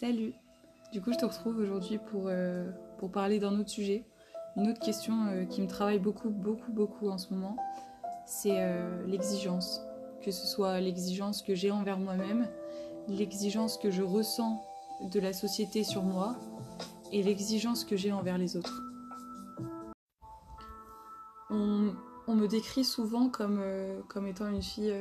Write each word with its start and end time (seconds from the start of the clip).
Salut 0.00 0.32
Du 0.94 1.02
coup, 1.02 1.12
je 1.12 1.18
te 1.18 1.26
retrouve 1.26 1.58
aujourd'hui 1.58 1.98
pour, 1.98 2.22
euh, 2.28 2.70
pour 2.96 3.12
parler 3.12 3.38
d'un 3.38 3.60
autre 3.60 3.68
sujet. 3.68 4.06
Une 4.56 4.70
autre 4.70 4.80
question 4.80 5.26
euh, 5.26 5.44
qui 5.44 5.60
me 5.60 5.66
travaille 5.66 5.98
beaucoup, 5.98 6.30
beaucoup, 6.30 6.72
beaucoup 6.72 7.10
en 7.10 7.18
ce 7.18 7.34
moment, 7.34 7.54
c'est 8.24 8.62
euh, 8.62 9.04
l'exigence. 9.06 9.82
Que 10.22 10.30
ce 10.30 10.46
soit 10.46 10.80
l'exigence 10.80 11.42
que 11.42 11.54
j'ai 11.54 11.70
envers 11.70 11.98
moi-même, 11.98 12.48
l'exigence 13.08 13.76
que 13.76 13.90
je 13.90 14.02
ressens 14.02 14.64
de 15.02 15.20
la 15.20 15.34
société 15.34 15.84
sur 15.84 16.02
moi 16.02 16.34
et 17.12 17.22
l'exigence 17.22 17.84
que 17.84 17.94
j'ai 17.94 18.10
envers 18.10 18.38
les 18.38 18.56
autres. 18.56 18.80
On, 21.50 21.92
on 22.26 22.34
me 22.36 22.46
décrit 22.48 22.84
souvent 22.84 23.28
comme, 23.28 23.62
comme 24.08 24.26
étant 24.26 24.48
une 24.48 24.62
fille 24.62 24.94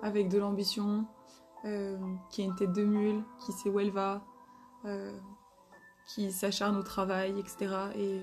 avec 0.00 0.28
de 0.28 0.38
l'ambition, 0.38 1.06
euh, 1.66 1.96
qui 2.30 2.42
a 2.42 2.44
une 2.44 2.54
tête 2.54 2.72
de 2.72 2.84
mule, 2.84 3.24
qui 3.44 3.52
sait 3.52 3.68
où 3.68 3.80
elle 3.80 3.90
va, 3.90 4.22
euh, 4.84 5.18
qui 6.06 6.30
s'acharne 6.30 6.76
au 6.76 6.82
travail, 6.84 7.40
etc. 7.40 7.74
Et 7.96 8.20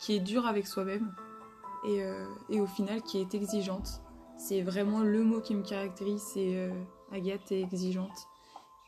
qui 0.00 0.16
est 0.16 0.20
dure 0.20 0.46
avec 0.46 0.66
soi-même. 0.66 1.14
Et, 1.84 2.02
euh, 2.02 2.26
et 2.48 2.58
au 2.58 2.66
final, 2.66 3.02
qui 3.02 3.20
est 3.20 3.34
exigeante. 3.34 4.00
C'est 4.38 4.62
vraiment 4.62 5.00
le 5.00 5.22
mot 5.24 5.40
qui 5.40 5.54
me 5.54 5.62
caractérise, 5.62 6.22
c'est 6.22 6.70
Agathe 7.12 7.52
est 7.52 7.60
exigeante. 7.60 8.28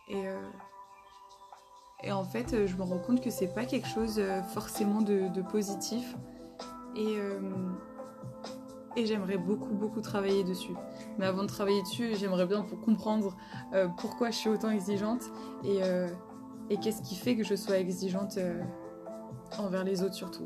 Et, 0.08 0.26
en 2.10 2.24
fait, 2.24 2.66
je 2.66 2.76
me 2.76 2.82
rends 2.82 2.98
compte 2.98 3.22
que 3.22 3.30
c'est 3.30 3.54
pas 3.54 3.64
quelque 3.64 3.88
chose 3.88 4.22
forcément 4.52 5.00
de, 5.02 5.42
positif. 5.50 6.14
Et 8.98 9.06
j'aimerais 9.06 9.38
beaucoup, 9.38 9.72
beaucoup 9.72 10.00
travailler 10.00 10.44
dessus. 10.44 10.74
Mais 11.18 11.26
avant 11.26 11.42
de 11.42 11.48
travailler 11.48 11.82
dessus, 11.82 12.14
j'aimerais 12.16 12.46
bien 12.46 12.62
pour 12.62 12.80
comprendre 12.80 13.36
euh, 13.72 13.88
pourquoi 13.96 14.30
je 14.30 14.36
suis 14.36 14.50
autant 14.50 14.70
exigeante 14.70 15.22
et, 15.64 15.82
euh, 15.82 16.08
et 16.68 16.78
qu'est-ce 16.78 17.02
qui 17.02 17.14
fait 17.14 17.36
que 17.36 17.44
je 17.44 17.54
sois 17.54 17.78
exigeante 17.78 18.36
euh, 18.38 18.60
envers 19.58 19.84
les 19.84 20.02
autres 20.02 20.14
surtout. 20.14 20.44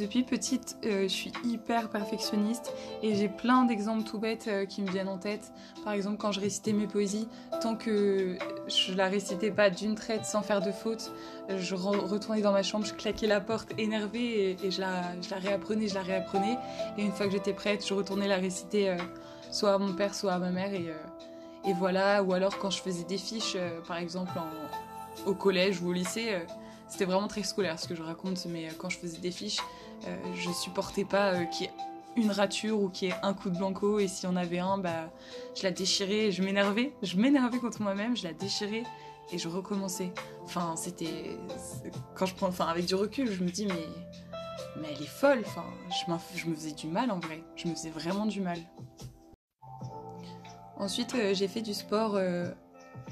Depuis 0.00 0.22
petite, 0.22 0.78
euh, 0.86 1.02
je 1.02 1.08
suis 1.08 1.32
hyper 1.44 1.90
perfectionniste 1.90 2.72
et 3.02 3.14
j'ai 3.14 3.28
plein 3.28 3.66
d'exemples 3.66 4.02
tout 4.02 4.18
bêtes 4.18 4.46
euh, 4.48 4.64
qui 4.64 4.80
me 4.80 4.90
viennent 4.90 5.10
en 5.10 5.18
tête. 5.18 5.52
Par 5.84 5.92
exemple, 5.92 6.16
quand 6.16 6.32
je 6.32 6.40
récitais 6.40 6.72
mes 6.72 6.86
poésies, 6.86 7.28
tant 7.60 7.76
que 7.76 8.38
je 8.66 8.94
la 8.94 9.08
récitais 9.08 9.50
pas 9.50 9.68
d'une 9.68 9.94
traite 9.94 10.24
sans 10.24 10.40
faire 10.40 10.62
de 10.62 10.72
faute, 10.72 11.12
je 11.50 11.74
re- 11.74 11.98
retournais 11.98 12.40
dans 12.40 12.52
ma 12.52 12.62
chambre, 12.62 12.86
je 12.86 12.94
claquais 12.94 13.26
la 13.26 13.42
porte 13.42 13.72
énervée 13.76 14.56
et, 14.64 14.70
je, 14.70 14.80
la, 14.80 15.02
réapprenais, 15.36 15.86
je 15.86 15.94
la 15.94 16.02
réapprenais. 16.02 16.56
Et 16.96 17.02
une 17.02 17.12
fois 17.12 17.26
que 17.26 17.32
j'étais 17.32 17.52
prête, 17.52 17.86
je 17.86 17.92
retournais 17.92 18.26
la 18.26 18.36
réciter 18.36 18.88
euh, 18.88 18.96
soit 19.50 19.74
à 19.74 19.78
mon 19.78 19.92
père, 19.92 20.14
soit 20.14 20.32
à 20.32 20.38
ma 20.38 20.48
mère. 20.50 20.72
Et, 20.72 21.74
voilà, 21.74 22.22
ou 22.22 22.32
alors 22.32 22.56
quand 22.56 22.70
je 22.70 22.80
faisais 22.80 23.04
des 23.04 23.18
fiches, 23.18 23.58
par 23.86 23.98
exemple 23.98 24.32
au 25.26 25.34
collège 25.34 25.82
ou 25.82 25.90
au 25.90 25.92
lycée, 25.92 26.38
c'était 26.88 27.04
vraiment 27.04 27.28
très 27.28 27.42
scolaire 27.42 27.78
ce 27.78 27.86
que 27.86 27.94
je 27.94 28.02
raconte, 28.02 28.46
mais 28.46 28.68
quand 28.78 28.88
je 28.88 28.96
faisais 28.96 29.18
des 29.18 29.30
fiches, 29.30 29.60
je 30.34 30.50
supportais 30.52 31.04
pas 31.04 31.34
euh, 31.34 31.44
qu'il 31.44 31.66
y 31.66 31.68
ait 31.68 31.72
une 32.16 32.30
rature 32.30 32.80
ou 32.80 32.88
qu'il 32.88 33.08
y 33.08 33.10
ait 33.12 33.16
un 33.22 33.34
coup 33.34 33.50
de 33.50 33.56
blanco 33.56 33.98
et 33.98 34.08
si 34.08 34.26
on 34.26 34.36
avait 34.36 34.58
un, 34.58 34.78
bah, 34.78 35.10
je 35.56 35.62
la 35.62 35.70
déchirais, 35.70 36.30
je 36.30 36.42
m'énervais, 36.42 36.92
je 37.02 37.16
m'énervais 37.16 37.58
contre 37.58 37.82
moi-même, 37.82 38.16
je 38.16 38.24
la 38.24 38.32
déchirais 38.32 38.84
et 39.32 39.38
je 39.38 39.48
recommençais. 39.48 40.12
Enfin, 40.42 40.74
c'était 40.76 41.38
quand 42.14 42.26
je 42.26 42.34
prends, 42.34 42.48
enfin 42.48 42.66
avec 42.66 42.86
du 42.86 42.94
recul, 42.94 43.30
je 43.30 43.42
me 43.42 43.50
dis 43.50 43.66
mais 43.66 43.86
mais 44.80 44.88
elle 44.94 45.02
est 45.02 45.06
folle. 45.06 45.42
Enfin, 45.46 45.64
je, 46.06 46.10
me 46.48 46.54
faisais 46.54 46.72
du 46.72 46.86
mal 46.86 47.10
en 47.10 47.18
vrai, 47.18 47.42
je 47.56 47.68
me 47.68 47.74
faisais 47.74 47.90
vraiment 47.90 48.26
du 48.26 48.40
mal. 48.40 48.58
Ensuite, 50.76 51.14
euh, 51.14 51.34
j'ai 51.34 51.46
fait 51.46 51.60
du 51.60 51.74
sport 51.74 52.16
euh, 52.16 52.50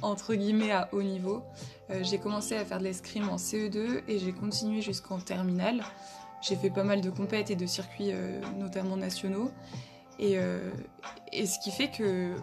entre 0.03 0.35
guillemets 0.35 0.73
à 0.73 0.89
haut 0.93 1.03
niveau. 1.03 1.43
Euh, 1.91 2.01
j'ai 2.03 2.19
commencé 2.19 2.57
à 2.57 2.65
faire 2.65 2.79
de 2.79 2.85
l'escrime 2.85 3.29
en 3.29 3.37
CE2 3.37 4.03
et 4.09 4.19
j'ai 4.19 4.33
continué 4.33 4.81
jusqu'en 4.81 5.19
terminale. 5.19 5.85
J'ai 6.41 6.57
fait 6.57 6.71
pas 6.71 6.85
mal 6.85 7.01
de 7.01 7.11
compètes 7.11 7.51
et 7.51 7.57
de 7.57 7.67
circuits, 7.67 8.11
euh, 8.13 8.41
notamment 8.59 8.97
nationaux. 8.97 9.51
Et, 10.19 10.39
euh, 10.39 10.71
et 11.33 11.47
ce 11.47 11.59
qui 11.59 11.71
fait 11.71 11.91
que 11.91 12.35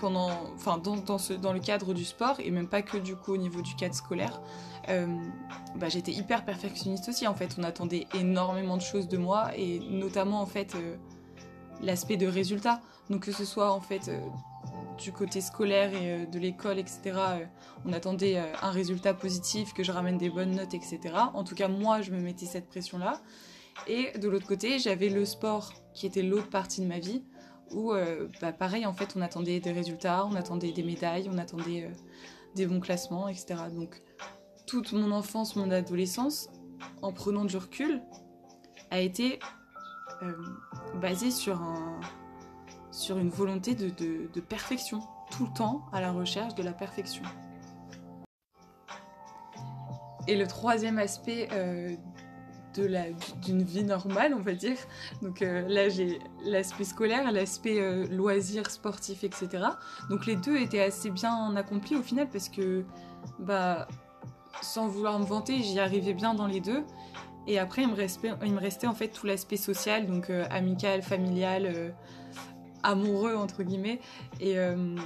pendant, 0.00 0.30
enfin, 0.54 0.78
dans, 0.78 0.96
dans, 0.96 1.52
le 1.52 1.60
cadre 1.60 1.94
du 1.94 2.04
sport, 2.04 2.36
et 2.40 2.50
même 2.50 2.68
pas 2.68 2.82
que 2.82 2.96
du 2.96 3.14
coup 3.14 3.32
au 3.34 3.36
niveau 3.36 3.62
du 3.62 3.74
cadre 3.76 3.94
scolaire, 3.94 4.40
euh, 4.88 5.06
bah, 5.76 5.88
j'étais 5.88 6.12
hyper 6.12 6.44
perfectionniste 6.44 7.08
aussi. 7.08 7.26
En 7.26 7.34
fait, 7.34 7.56
on 7.58 7.62
attendait 7.62 8.06
énormément 8.14 8.76
de 8.76 8.82
choses 8.82 9.08
de 9.08 9.16
moi, 9.16 9.50
et 9.56 9.78
notamment 9.90 10.40
en 10.40 10.46
fait 10.46 10.76
l'aspect 11.80 12.16
de 12.16 12.26
résultat. 12.26 12.80
Donc 13.10 13.26
que 13.26 13.32
ce 13.32 13.44
soit 13.44 13.72
en 13.72 13.80
fait 13.80 14.10
du 15.02 15.12
côté 15.12 15.40
scolaire 15.40 15.92
et 15.92 16.22
euh, 16.22 16.26
de 16.26 16.38
l'école, 16.38 16.78
etc. 16.78 17.00
euh, 17.04 17.44
on 17.84 17.92
attendait 17.92 18.38
euh, 18.38 18.44
un 18.62 18.70
résultat 18.70 19.14
positif, 19.14 19.72
que 19.74 19.82
je 19.82 19.92
ramène 19.92 20.18
des 20.18 20.30
bonnes 20.30 20.52
notes, 20.52 20.74
etc. 20.74 21.00
En 21.34 21.44
tout 21.44 21.54
cas, 21.54 21.68
moi, 21.68 22.00
je 22.00 22.10
me 22.12 22.20
mettais 22.20 22.46
cette 22.46 22.68
pression-là. 22.68 23.20
Et 23.86 24.16
de 24.18 24.28
l'autre 24.28 24.46
côté, 24.46 24.78
j'avais 24.78 25.08
le 25.08 25.24
sport, 25.24 25.72
qui 25.94 26.06
était 26.06 26.22
l'autre 26.22 26.48
partie 26.48 26.80
de 26.80 26.86
ma 26.86 26.98
vie, 26.98 27.24
où, 27.70 27.94
bah, 28.42 28.52
pareil, 28.52 28.84
en 28.84 28.92
fait, 28.92 29.14
on 29.16 29.22
attendait 29.22 29.58
des 29.58 29.72
résultats, 29.72 30.26
on 30.26 30.34
attendait 30.34 30.72
des 30.72 30.82
médailles, 30.82 31.30
on 31.32 31.38
attendait 31.38 31.90
des 32.54 32.66
bons 32.66 32.80
classements, 32.80 33.28
etc. 33.28 33.54
Donc, 33.74 34.02
toute 34.66 34.92
mon 34.92 35.10
enfance, 35.10 35.56
mon 35.56 35.70
adolescence, 35.70 36.50
en 37.00 37.14
prenant 37.14 37.46
du 37.46 37.56
recul, 37.56 38.02
a 38.90 39.00
été 39.00 39.40
basée 41.00 41.30
sur, 41.30 41.62
un, 41.62 41.98
sur 42.92 43.18
une 43.18 43.30
volonté 43.30 43.74
de, 43.74 44.40
perfection, 44.40 45.00
tout 45.30 45.46
le 45.46 45.52
temps 45.52 45.86
à 45.92 46.00
la 46.00 46.12
recherche 46.12 46.54
de 46.54 46.62
la 46.62 46.72
perfection. 46.72 47.24
Et 50.28 50.36
le 50.36 50.46
troisième 50.46 50.98
aspect 50.98 51.48
euh, 51.52 51.96
d'une 53.42 53.62
vie 53.62 53.82
normale, 53.82 54.34
on 54.34 54.42
va 54.42 54.52
dire. 54.52 54.76
Donc 55.20 55.42
euh, 55.42 55.66
là, 55.68 55.88
j'ai 55.88 56.20
l'aspect 56.44 56.84
scolaire, 56.84 57.32
l'aspect 57.32 57.80
euh, 57.80 58.06
loisir, 58.08 58.70
sportif, 58.70 59.24
etc. 59.24 59.64
Donc 60.10 60.26
les 60.26 60.36
deux 60.36 60.56
étaient 60.56 60.82
assez 60.82 61.10
bien 61.10 61.56
accomplis 61.56 61.96
au 61.96 62.02
final 62.02 62.28
parce 62.30 62.48
que, 62.48 62.84
bah, 63.40 63.88
sans 64.60 64.86
vouloir 64.86 65.18
me 65.18 65.24
vanter, 65.24 65.60
j'y 65.62 65.80
arrivais 65.80 66.14
bien 66.14 66.34
dans 66.34 66.46
les 66.46 66.60
deux. 66.60 66.84
Et 67.48 67.58
après, 67.58 67.82
il 67.82 67.88
me 67.88 68.60
restait, 68.60 68.86
en 68.86 68.94
fait 68.94 69.08
tout 69.08 69.26
l'aspect 69.26 69.56
social, 69.56 70.06
donc 70.06 70.30
amical, 70.30 71.02
familial, 71.02 71.92
amoureux 72.82 73.34
entre 73.34 73.62
guillemets. 73.62 74.00
Et 74.40 74.58
euh, 74.58 74.96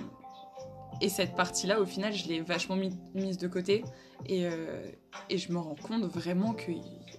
et 1.00 1.08
cette 1.08 1.36
partie-là, 1.36 1.80
au 1.80 1.84
final, 1.84 2.12
je 2.12 2.26
l'ai 2.28 2.40
vachement 2.40 2.76
mis, 2.76 2.96
mise 3.14 3.38
de 3.38 3.48
côté. 3.48 3.84
Et, 4.26 4.46
euh, 4.46 4.90
et 5.28 5.36
je 5.36 5.52
me 5.52 5.58
rends 5.58 5.74
compte 5.74 6.04
vraiment 6.04 6.54
que. 6.54 6.72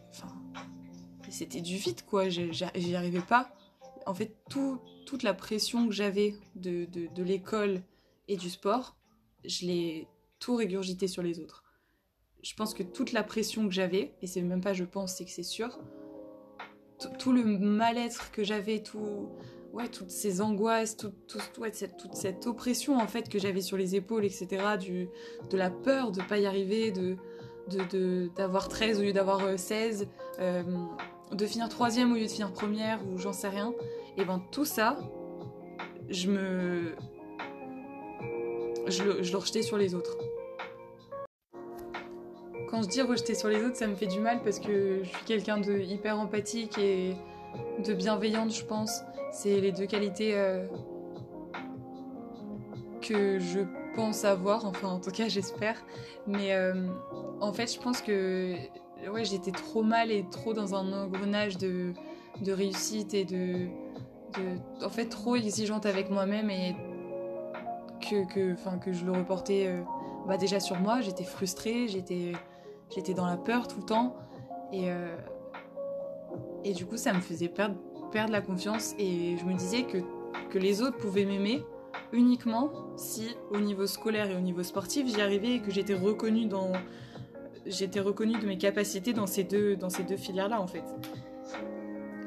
Enfin. 0.09 0.33
C'était 1.29 1.61
du 1.61 1.75
vide, 1.75 2.03
quoi. 2.05 2.29
J'y 2.29 2.95
arrivais 2.95 3.21
pas. 3.21 3.53
En 4.05 4.13
fait, 4.13 4.35
tout, 4.49 4.79
toute 5.05 5.23
la 5.23 5.33
pression 5.33 5.87
que 5.87 5.93
j'avais 5.93 6.35
de, 6.55 6.85
de, 6.85 7.07
de 7.13 7.23
l'école 7.23 7.83
et 8.29 8.37
du 8.37 8.49
sport, 8.49 8.95
je 9.45 9.65
l'ai 9.65 10.07
tout 10.39 10.55
régurgité 10.55 11.07
sur 11.07 11.21
les 11.21 11.39
autres. 11.39 11.63
Je 12.43 12.53
pense 12.55 12.73
que 12.73 12.83
toute 12.83 13.11
la 13.11 13.23
pression 13.23 13.67
que 13.67 13.73
j'avais, 13.73 14.15
et 14.21 14.27
c'est 14.27 14.41
même 14.41 14.61
pas 14.61 14.73
je 14.73 14.85
pense, 14.85 15.15
c'est 15.15 15.25
que 15.25 15.31
c'est 15.31 15.43
sûr, 15.43 15.77
tout 17.19 17.33
le 17.33 17.43
mal-être 17.43 18.31
que 18.31 18.43
j'avais, 18.43 18.81
tout, 18.81 19.29
ouais, 19.77 19.87
toutes 19.89 20.09
ces 20.11 20.41
angoisses, 20.41 20.97
tout, 20.97 21.11
tout- 21.27 21.39
cette, 21.71 21.97
toute 21.97 22.15
cette 22.15 22.47
oppression 22.47 22.97
en 22.97 23.07
fait 23.07 23.29
que 23.29 23.37
j'avais 23.39 23.61
sur 23.61 23.77
les 23.77 23.95
épaules, 23.95 24.25
etc., 24.25 24.47
du, 24.79 25.07
de 25.49 25.57
la 25.57 25.69
peur 25.69 26.11
de 26.11 26.21
pas 26.21 26.37
y 26.39 26.45
arriver, 26.45 26.91
de 26.91 27.15
de- 27.69 27.83
de- 27.91 28.29
d'avoir 28.37 28.69
13 28.69 28.99
au 28.99 29.03
lieu 29.03 29.11
d'avoir 29.13 29.43
euh, 29.43 29.57
16, 29.57 30.07
euh, 30.39 30.63
de 31.33 31.45
finir 31.45 31.67
troisième 31.69 32.11
au 32.13 32.15
lieu 32.15 32.23
de 32.23 32.29
finir 32.29 32.53
première, 32.53 32.99
ou 33.07 33.17
j'en 33.17 33.33
sais 33.33 33.49
rien, 33.49 33.73
et 34.17 34.23
ben 34.25 34.41
tout 34.51 34.63
ça, 34.65 34.97
je 36.09 36.29
me... 36.31 36.95
Je 38.87 39.03
je 39.21 39.31
le 39.33 39.37
rejetais 39.37 39.63
sur 39.63 39.77
les 39.77 39.95
autres. 39.95 40.17
Quand 42.69 42.81
je 42.83 42.87
dis 42.87 43.01
rejeter 43.01 43.35
sur 43.35 43.49
les 43.49 43.61
autres, 43.63 43.75
ça 43.75 43.87
me 43.87 43.95
fait 43.95 44.07
du 44.07 44.19
mal 44.21 44.41
parce 44.43 44.59
que 44.61 45.03
je 45.03 45.09
suis 45.09 45.25
quelqu'un 45.25 45.57
de 45.59 45.77
hyper 45.77 46.17
empathique 46.17 46.77
et 46.77 47.15
de 47.85 47.93
bienveillante, 47.93 48.53
je 48.53 48.63
pense. 48.63 49.01
C'est 49.31 49.59
les 49.59 49.71
deux 49.71 49.85
qualités 49.85 50.31
euh, 50.35 50.65
que 53.01 53.39
je 53.39 53.59
pense 53.95 54.25
avoir, 54.25 54.65
enfin 54.65 54.89
en 54.89 54.99
tout 54.99 55.11
cas 55.11 55.27
j'espère. 55.27 55.75
Mais 56.25 56.53
euh, 56.53 56.87
en 57.41 57.53
fait, 57.53 57.73
je 57.73 57.79
pense 57.79 58.01
que 58.01 58.55
ouais, 59.11 59.25
j'étais 59.25 59.51
trop 59.51 59.83
mal 59.83 60.11
et 60.11 60.25
trop 60.29 60.53
dans 60.53 60.75
un 60.75 60.91
engrenage 60.93 61.57
de, 61.57 61.93
réussite 62.45 63.13
et 63.13 63.25
de. 63.25 63.67
En 64.83 64.89
fait, 64.89 65.05
trop 65.05 65.35
exigeante 65.35 65.85
avec 65.85 66.11
moi-même 66.11 66.49
et 66.49 66.75
que, 68.01 68.25
que, 68.31 68.55
que 68.79 68.93
je 68.93 69.05
le 69.05 69.11
reportais 69.13 69.67
euh, 69.67 69.81
bah, 70.27 70.37
déjà 70.37 70.59
sur 70.59 70.79
moi. 70.79 71.01
J'étais 71.01 71.23
frustrée, 71.23 71.87
j'étais, 71.87 72.33
j'étais 72.93 73.13
dans 73.13 73.25
la 73.25 73.37
peur 73.37 73.67
tout 73.67 73.79
le 73.79 73.85
temps. 73.85 74.15
Et, 74.73 74.89
et 76.65 76.73
du 76.73 76.85
coup, 76.85 76.97
ça 76.97 77.13
me 77.13 77.21
faisait 77.21 77.47
perdre, 77.47 77.77
perdre 78.11 78.31
la 78.31 78.41
confiance. 78.41 78.93
Et 78.99 79.37
je 79.37 79.45
me 79.45 79.53
disais 79.53 79.83
que, 79.83 79.97
que 80.49 80.57
les 80.57 80.81
autres 80.81 80.97
pouvaient 80.97 81.25
m'aimer 81.25 81.63
uniquement 82.13 82.71
si 82.95 83.35
au 83.51 83.59
niveau 83.59 83.85
scolaire 83.85 84.29
et 84.31 84.35
au 84.35 84.39
niveau 84.39 84.63
sportif 84.63 85.07
j'y 85.07 85.21
arrivais 85.21 85.55
et 85.55 85.61
que 85.61 85.71
j'étais 85.71 85.93
reconnue 85.93 86.45
dans 86.45 86.71
j'étais 87.65 87.99
reconnue 87.99 88.39
de 88.39 88.45
mes 88.45 88.57
capacités 88.57 89.13
dans 89.13 89.27
ces 89.27 89.43
deux 89.43 89.75
dans 89.75 89.89
ces 89.89 90.03
deux 90.03 90.17
filières 90.17 90.47
là 90.47 90.61
en 90.61 90.67
fait 90.67 90.83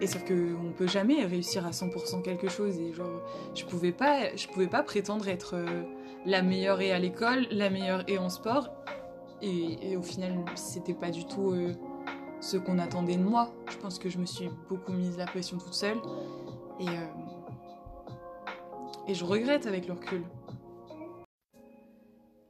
et 0.00 0.06
sauf 0.06 0.25
que 0.25 0.55
on 0.55 0.73
peut 0.73 0.87
jamais 0.87 1.25
réussir 1.25 1.67
à 1.67 1.71
100% 1.71 2.23
quelque 2.23 2.49
chose 2.49 2.79
et 2.79 2.93
genre 2.93 3.23
je 3.55 3.65
pouvais 3.65 3.93
pas 3.93 4.35
je 4.37 4.49
pouvais 4.49 4.69
pas 4.69 4.82
prétendre 4.82 5.29
être 5.29 5.55
euh, 5.55 5.82
la 6.27 6.43
meilleure 6.43 6.81
et 6.81 6.93
à 6.93 6.99
l'école 6.99 7.47
la 7.50 7.71
meilleure 7.71 8.05
et 8.09 8.19
en 8.19 8.29
sport 8.29 8.71
et, 9.43 9.97
au 9.97 10.03
final 10.03 10.44
c'était 10.55 10.94
pas 10.94 11.11
du 11.11 11.25
tout 11.25 11.53
euh, 11.53 11.73
ce 12.41 12.57
qu'on 12.57 12.79
attendait 12.79 13.17
de 13.17 13.23
moi 13.23 13.53
je 13.71 13.77
pense 13.77 13.99
que 13.99 14.09
je 14.09 14.19
me 14.19 14.27
suis 14.27 14.49
beaucoup 14.69 14.93
mise 14.93 15.17
la 15.19 15.27
pression 15.27 15.59
toute 15.59 15.75
seule 15.75 15.99
et 16.79 16.89
euh, 16.89 17.07
et 19.11 19.15
je 19.15 19.25
regrette 19.25 19.67
avec 19.67 19.89
le 19.89 19.95
recul. 19.95 20.23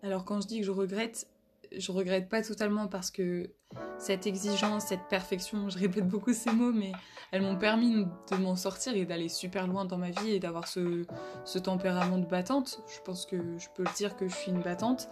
Alors 0.03 0.27
quand 0.27 0.43
je 0.43 0.47
dis 0.47 0.61
que 0.61 0.67
je 0.67 0.71
regrette, 0.71 1.27
je 1.75 1.91
regrette 1.91 2.29
pas 2.29 2.43
totalement 2.43 2.87
parce 2.87 3.11
que 3.11 3.51
cette 3.99 4.27
exigence, 4.27 4.87
cette 4.87 5.09
perfection, 5.09 5.71
je 5.71 5.79
répète 5.79 6.07
beaucoup 6.07 6.35
ces 6.35 6.51
mots, 6.51 6.73
mais 6.73 6.93
elles 7.33 7.41
m'ont 7.41 7.57
permis 7.57 8.05
de 8.05 8.37
m'en 8.37 8.57
sortir 8.57 8.95
et 8.95 9.07
d'aller 9.07 9.29
super 9.31 9.67
loin 9.67 9.87
dans 9.87 9.97
ma 9.97 10.11
vie 10.11 10.33
et 10.33 10.39
d'avoir 10.39 10.69
ce, 10.69 11.07
ce, 11.45 11.59
tempérament 11.59 12.19
de 12.19 12.27
battante. 12.27 12.83
Je 12.95 13.01
pense 13.01 13.25
que 13.25 13.37
je 13.59 13.69
peux 13.75 13.85
dire 13.97 14.17
que 14.17 14.29
je 14.29 14.35
suis 14.35 14.51
une 14.51 14.61
battante. 14.61 15.09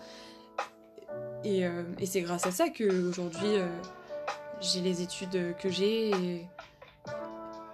Et, 1.45 1.65
euh, 1.65 1.85
et 1.99 2.05
c'est 2.05 2.21
grâce 2.21 2.47
à 2.47 2.51
ça 2.51 2.69
qu'aujourd'hui, 2.69 3.57
euh, 3.57 3.69
j'ai 4.61 4.81
les 4.81 5.03
études 5.03 5.57
que 5.57 5.69
j'ai 5.69 6.11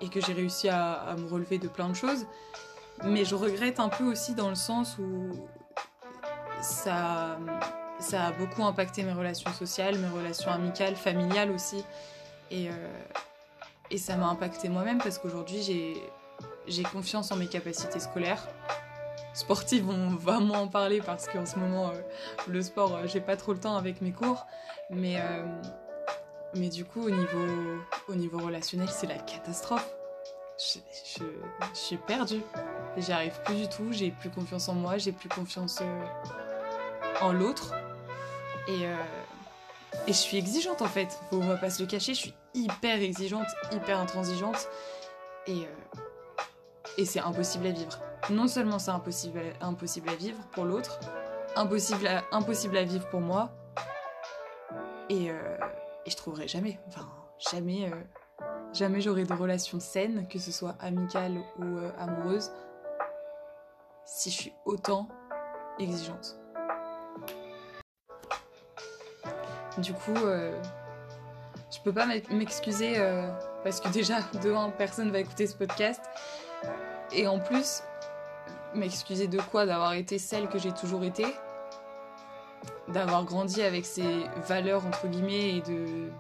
et, 0.01 0.09
que 0.09 0.21
j'ai 0.21 0.33
réussi 0.33 0.69
à, 0.69 1.15
me 1.19 1.29
relever 1.29 1.59
de 1.59 1.69
plein 1.69 1.89
de 1.89 1.95
choses. 1.95 2.27
Mais 3.05 3.25
je 3.25 3.35
regrette 3.35 3.81
un 3.81 3.89
peu 3.89 4.05
aussi 4.05 4.35
dans 4.35 4.49
le 4.49 4.55
sens 4.55 4.99
où 4.99 5.31
ça, 6.61 7.37
a 8.13 8.33
beaucoup 8.33 8.65
impacté 8.65 9.03
mes 9.03 9.13
relations 9.13 9.53
sociales, 9.53 9.99
mes 9.99 10.09
relations 10.09 10.51
amicales, 10.51 10.97
familiales 10.97 11.51
aussi. 11.51 11.85
Et, 12.51 12.69
euh, 12.69 13.97
ça 13.97 14.17
m'a 14.17 14.27
impacté 14.27 14.69
moi-même 14.69 14.99
parce 14.99 15.19
qu'aujourd'hui 15.19 15.63
j'ai 16.67 16.83
confiance 16.83 17.31
en 17.31 17.37
mes 17.37 17.47
capacités 17.47 18.01
scolaires. 18.01 18.49
Sportives, 19.35 19.89
on 19.89 20.11
va 20.11 20.39
moins 20.39 20.61
en 20.61 20.69
parler 20.69 21.01
parce 21.01 21.27
qu'en 21.27 21.45
ce 21.45 21.59
moment, 21.59 21.89
euh, 21.89 22.01
le 22.49 22.63
sport, 22.63 22.95
euh, 22.95 23.07
j'ai 23.07 23.21
pas 23.21 23.37
trop 23.37 23.53
le 23.53 23.59
temps 23.59 23.77
avec 23.77 24.01
mes 24.01 24.13
cours. 24.13 24.47
Mais, 24.91 25.17
mais 26.57 26.69
du 26.69 26.85
coup, 26.85 27.03
au 27.03 27.11
niveau, 27.11 27.47
au 28.09 28.15
niveau 28.15 28.39
relationnel, 28.39 28.89
c'est 28.89 29.07
la 29.07 29.19
catastrophe 29.19 29.89
je, 30.59 30.79
suis 31.73 31.97
perdue. 31.97 32.43
J'y 32.97 33.13
arrive 33.13 33.41
plus 33.45 33.57
du 33.57 33.69
tout, 33.69 33.89
j'ai 33.91 34.11
plus 34.11 34.31
confiance 34.31 34.69
en 34.69 34.75
moi, 34.75 34.99
j'ai 34.99 35.13
plus 35.13 35.29
confiance 35.29 35.81
euh, 35.83 36.05
en 37.21 37.33
l'autre. 37.33 37.75
Et, 38.69 38.87
euh, 38.87 38.97
et 40.07 40.13
je 40.13 40.19
suis 40.19 40.37
exigeante 40.37 40.83
en 40.83 40.87
fait, 40.87 41.19
faut 41.31 41.41
va 41.41 41.57
pas 41.57 41.71
se 41.71 41.83
le 41.83 41.89
cacher, 41.89 42.15
je 42.15 42.21
suis 42.21 42.35
hyper 42.55 43.01
exigeante, 43.01 43.47
hyper 43.73 43.99
intransigeante. 43.99 44.69
Et, 45.47 45.53
euh, 45.53 46.01
et 46.99 47.05
c'est 47.05 47.21
impossible 47.21 47.67
à 47.67 47.73
vivre. 47.73 47.99
Non 48.31 48.49
seulement 48.49 48.79
c'est 48.79 48.91
impossible, 48.91 49.41
à, 49.61 49.67
impossible 49.67 50.09
à 50.09 50.15
vivre 50.15 50.39
pour 50.53 50.65
l'autre, 50.65 51.01
impossible 51.57 52.07
à, 52.07 52.25
impossible 52.33 52.77
à 52.77 52.85
vivre 52.85 53.09
pour 53.09 53.21
moi. 53.21 53.51
Et, 55.11 55.31
et 56.07 56.11
je 56.11 56.17
trouverai 56.17 56.49
jamais, 56.49 56.79
enfin 56.87 57.09
jamais 57.51 57.91
euh, 57.91 58.45
jamais 58.73 59.01
j'aurai 59.01 59.25
de 59.25 59.33
relations 59.33 59.81
saines, 59.81 60.27
que 60.29 60.39
ce 60.39 60.53
soit 60.53 60.77
amicales 60.81 61.39
ou 61.59 61.65
euh, 61.65 61.91
amoureuses, 61.99 62.51
si 64.05 64.31
je 64.31 64.35
suis 64.35 64.53
autant 64.65 65.09
exigeante. 65.79 66.39
Du 69.79 69.93
coup, 69.93 70.15
euh, 70.15 70.57
je 71.71 71.81
peux 71.81 71.93
pas 71.93 72.07
m'excuser 72.31 72.95
parce 73.65 73.81
que 73.81 73.89
déjà, 73.89 74.21
de 74.43 74.53
un, 74.53 74.71
personne 74.71 75.11
va 75.11 75.19
écouter 75.19 75.47
ce 75.47 75.57
podcast. 75.57 76.01
Et 77.13 77.27
en 77.27 77.39
plus, 77.41 77.83
m'excuser 78.75 79.27
de 79.27 79.41
quoi 79.41 79.67
D'avoir 79.67 79.95
été 79.95 80.19
celle 80.19 80.49
que 80.49 80.59
j'ai 80.59 80.73
toujours 80.73 81.03
été? 81.05 81.27
D'avoir 82.89 83.25
grandi 83.25 83.63
avec 83.63 83.87
ces 83.87 84.25
valeurs 84.47 84.87
entre 84.87 85.07
guillemets 85.09 85.57
et 85.57 85.61
de 85.63 86.11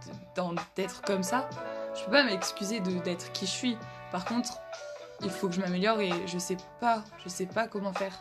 d'être 0.77 1.03
comme 1.03 1.23
ça 1.23 1.49
je 1.95 2.05
peux 2.05 2.11
pas 2.11 2.25
m'excuser 2.25 2.81
d'être 2.81 3.33
qui 3.33 3.47
je 3.47 3.51
suis. 3.51 3.79
Par 4.11 4.25
contre, 4.25 4.61
il 5.23 5.31
faut 5.31 5.49
que 5.49 5.55
je 5.55 5.61
m'améliore 5.61 6.01
et 6.01 6.11
je 6.27 6.39
sais 6.39 6.57
pas, 6.81 7.05
je 7.23 7.29
sais 7.29 7.47
pas 7.47 7.69
comment 7.69 7.93
faire. 7.93 8.13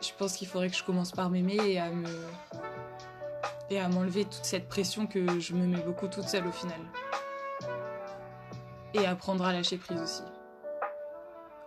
Je 0.00 0.10
pense 0.16 0.36
qu'il 0.36 0.46
faudrait 0.46 0.68
que 0.68 0.76
je 0.76 0.84
commence 0.84 1.12
par 1.12 1.30
m'aimer 1.30 1.56
et 1.56 1.80
à 1.80 1.90
me 1.90 2.06
et 3.70 3.78
à 3.78 3.88
m'enlever 3.88 4.24
toute 4.24 4.44
cette 4.44 4.66
pression 4.66 5.06
que 5.06 5.40
je 5.40 5.54
me 5.54 5.66
mets 5.66 5.82
beaucoup 5.82 6.08
toute 6.08 6.28
seule 6.28 6.46
au 6.46 6.52
final. 6.52 6.80
Et 8.94 9.06
apprendre 9.06 9.44
à 9.44 9.52
lâcher 9.52 9.76
prise 9.76 10.00
aussi. 10.00 10.22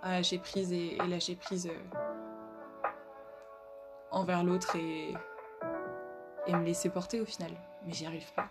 À 0.01 0.13
lâcher 0.13 0.39
prise 0.39 0.73
et, 0.73 0.97
lâcher 1.07 1.35
prise 1.35 1.67
euh, 1.67 1.99
envers 4.21 4.44
l'autre 4.44 4.75
et, 4.75 5.13
me 6.47 6.63
laisser 6.63 6.89
porter 6.89 7.21
au 7.21 7.25
final. 7.25 7.51
Mais 7.85 7.94
j'y 7.94 8.06
arrive 8.06 8.31
pas. 8.33 8.47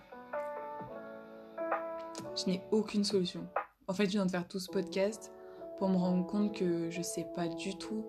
Je 2.36 2.46
n'ai 2.46 2.62
aucune 2.70 3.04
solution. 3.04 3.46
En 3.88 3.94
fait, 3.94 4.06
je 4.06 4.12
viens 4.12 4.26
de 4.26 4.30
faire 4.30 4.48
tout 4.48 4.58
ce 4.58 4.70
podcast 4.70 5.32
pour 5.78 5.88
me 5.88 5.96
rendre 5.96 6.26
compte 6.26 6.54
que 6.54 6.90
je 6.90 7.02
sais 7.02 7.26
pas 7.34 7.48
du 7.48 7.76
tout, 7.76 8.04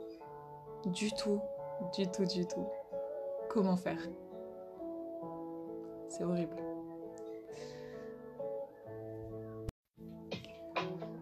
du 0.85 1.11
tout, 1.13 1.41
du 1.95 2.09
tout, 2.09 2.25
du 2.25 2.45
tout 2.47 2.67
comment 3.49 3.75
faire. 3.75 3.99
C'est 6.09 6.23
horrible. 6.23 6.55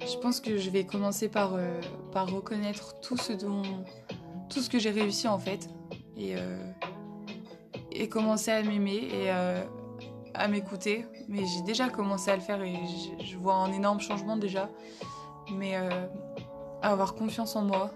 Je 0.02 0.18
pense 0.18 0.40
que 0.40 0.58
je 0.58 0.70
vais 0.70 0.86
commencer 0.86 1.30
par, 1.30 1.54
euh, 1.56 1.82
par 2.12 2.30
reconnaître 2.30 3.00
tout 3.00 3.18
ce 3.18 3.34
dont 3.34 3.64
tout 4.50 4.62
ce 4.62 4.70
que 4.70 4.80
j'ai 4.80 4.90
réussi 4.90 5.28
en 5.28 5.38
fait 5.38 5.70
et, 6.20 6.36
euh, 6.36 6.72
et 7.92 8.10
commencer 8.10 8.52
à 8.52 8.62
m'aimer 8.62 8.98
et 8.98 9.32
euh, 9.32 9.64
à 10.34 10.48
m'écouter, 10.48 11.06
mais 11.28 11.46
j'ai 11.46 11.62
déjà 11.62 11.90
commencé 11.90 12.30
à 12.30 12.36
le 12.36 12.42
faire 12.42 12.62
et 12.62 12.76
je 13.24 13.38
vois 13.38 13.56
un 13.56 13.72
énorme 13.72 14.00
changement 14.00 14.38
déjà. 14.38 14.70
Mais 15.52 15.76
euh, 15.76 15.90
avoir 16.82 17.16
confiance 17.16 17.56
en 17.56 17.64
moi 17.64 17.92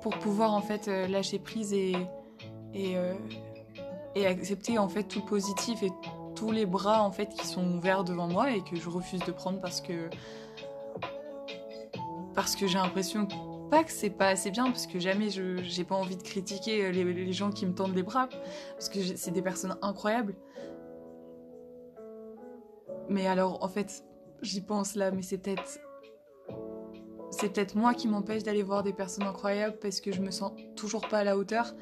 pour 0.00 0.18
pouvoir 0.18 0.54
en 0.54 0.60
fait 0.60 0.86
lâcher 0.86 1.38
prise 1.38 1.72
et, 1.72 1.94
et, 2.74 2.96
accepter 4.26 4.78
en 4.78 4.88
fait 4.88 5.04
tout 5.04 5.22
positif 5.22 5.82
et 5.82 5.90
tous 6.34 6.50
les 6.50 6.66
bras 6.66 7.02
en 7.02 7.10
fait 7.10 7.28
qui 7.34 7.46
sont 7.46 7.76
ouverts 7.76 8.04
devant 8.04 8.28
moi 8.28 8.50
et 8.50 8.62
que 8.62 8.76
je 8.76 8.88
refuse 8.88 9.20
de 9.20 9.32
prendre 9.32 9.60
parce 9.60 9.80
que 9.80 10.08
parce 12.34 12.56
que 12.56 12.66
j'ai 12.66 12.78
l'impression 12.78 13.26
pas 13.70 13.84
que 13.84 13.92
c'est 13.92 14.10
pas 14.10 14.28
assez 14.28 14.50
bien 14.50 14.66
parce 14.66 14.86
que 14.86 14.98
jamais 14.98 15.28
j'ai 15.30 15.84
pas 15.84 15.94
envie 15.94 16.16
de 16.16 16.22
critiquer 16.22 16.92
les, 16.92 17.04
les, 17.04 17.32
gens 17.32 17.50
qui 17.50 17.66
me 17.66 17.74
tendent 17.74 17.94
les 17.94 18.02
bras 18.02 18.28
parce 18.72 18.88
que 18.88 19.00
c'est 19.00 19.30
des 19.30 19.42
personnes 19.42 19.76
incroyables. 19.82 20.34
Mais 23.08 23.26
alors 23.26 23.62
en 23.62 23.68
fait, 23.68 24.04
j'y 24.42 24.60
pense 24.60 24.94
là 24.94 25.10
mais 25.10 25.22
c'est 25.22 25.38
peut-être 25.38 25.80
c'est 27.30 27.52
peut-être 27.52 27.74
moi 27.74 27.94
qui 27.94 28.06
m'empêche 28.06 28.44
d'aller 28.44 28.62
voir 28.62 28.82
des 28.82 28.92
personnes 28.92 29.24
incroyables 29.24 29.76
parce 29.80 30.00
que 30.00 30.12
je 30.12 30.20
me 30.20 30.30
sens 30.30 30.52
toujours 30.76 31.08
pas 31.08 31.18
à 31.18 31.24
la 31.24 31.36
hauteur 31.36 31.74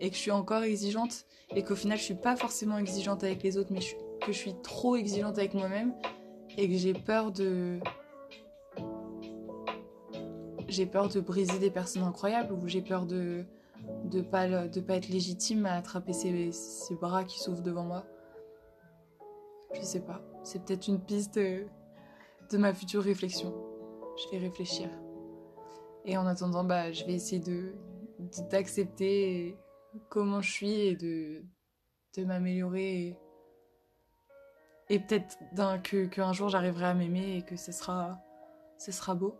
et 0.00 0.10
que 0.10 0.16
je 0.16 0.20
suis 0.20 0.30
encore 0.30 0.62
exigeante 0.62 1.24
et 1.54 1.64
qu'au 1.64 1.74
final 1.74 1.98
je 1.98 2.02
suis 2.02 2.14
pas 2.14 2.36
forcément 2.36 2.78
exigeante 2.78 3.24
avec 3.24 3.42
les 3.42 3.56
autres 3.56 3.72
mais 3.72 3.80
que 3.80 4.32
je 4.32 4.38
suis 4.38 4.54
trop 4.62 4.96
exigeante 4.96 5.38
avec 5.38 5.54
moi-même 5.54 5.94
et 6.56 6.68
que 6.68 6.76
j'ai 6.76 6.92
peur 6.92 7.32
de 7.32 7.78
j'ai 10.68 10.86
peur 10.86 11.08
de 11.08 11.20
briser 11.20 11.58
des 11.58 11.70
personnes 11.70 12.02
incroyables 12.02 12.52
ou 12.52 12.66
j'ai 12.68 12.82
peur 12.82 13.06
de 13.06 13.44
de 14.04 14.20
pas 14.20 14.68
de 14.68 14.80
pas 14.80 14.96
être 14.96 15.08
légitime 15.08 15.66
à 15.66 15.74
attraper 15.74 16.12
ces, 16.12 16.52
ces 16.52 16.94
bras 16.96 17.24
qui 17.24 17.38
s'ouvrent 17.38 17.62
devant 17.62 17.84
moi. 17.84 18.04
Je 19.74 19.82
sais 19.82 20.00
pas, 20.00 20.20
c'est 20.42 20.64
peut-être 20.64 20.88
une 20.88 21.00
piste 21.00 21.36
de, 21.36 21.66
de 22.50 22.58
ma 22.58 22.74
future 22.74 23.02
réflexion. 23.02 23.54
Je 24.16 24.30
vais 24.30 24.38
réfléchir. 24.38 24.88
Et 26.04 26.16
en 26.16 26.26
attendant, 26.26 26.64
bah, 26.64 26.90
je 26.90 27.04
vais 27.04 27.14
essayer 27.14 27.40
de 27.40 27.74
d'accepter 28.50 29.56
comment 30.08 30.40
je 30.40 30.50
suis 30.50 30.80
et 30.80 30.96
de 30.96 31.44
de 32.16 32.24
m'améliorer 32.24 33.16
et, 34.90 34.98
peut-être 34.98 35.36
qu'un 36.10 36.32
jour 36.32 36.48
j'arriverai 36.48 36.86
à 36.86 36.94
m'aimer 36.94 37.36
et 37.36 37.42
que 37.42 37.56
ce 37.56 37.72
sera 37.72 38.18
ce 38.78 38.90
sera 38.90 39.14
beau. 39.14 39.36